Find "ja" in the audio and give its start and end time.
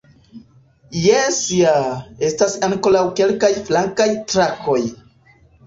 1.57-1.73